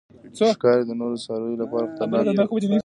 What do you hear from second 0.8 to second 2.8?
د نورو څارویو لپاره خطرناک دی.